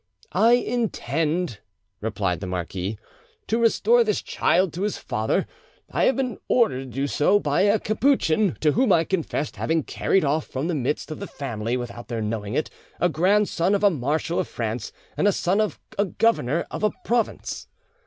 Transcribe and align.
"I 0.33 0.53
intend," 0.53 1.59
replied 1.99 2.39
the 2.39 2.47
marquis, 2.47 2.97
"to 3.45 3.59
restore 3.59 4.03
this 4.03 4.23
child 4.23 4.73
to 4.73 4.81
his 4.81 4.97
father: 4.97 5.45
I 5.91 6.05
have 6.05 6.15
been 6.15 6.39
ordered 6.47 6.85
to 6.85 6.99
do 7.01 7.05
so 7.05 7.39
by 7.39 7.61
a 7.61 7.77
Capuchin 7.77 8.57
to 8.61 8.71
whom 8.71 8.91
I 8.91 9.03
confessed 9.03 9.57
having 9.57 9.83
carried 9.83 10.25
off 10.25 10.47
from 10.47 10.67
the 10.67 10.73
midst 10.73 11.11
of 11.11 11.19
the 11.19 11.27
family, 11.27 11.77
without 11.77 12.07
their 12.07 12.19
knowing 12.23 12.55
it, 12.55 12.71
a 12.99 13.09
grandson 13.09 13.75
of 13.75 13.83
a 13.83 13.91
marshal 13.91 14.39
of 14.39 14.47
France 14.47 14.91
and 15.15 15.31
son 15.35 15.61
of 15.61 15.79
a 15.99 16.05
governor 16.05 16.65
of 16.71 16.81
a 16.83 16.89
province." 17.05 17.67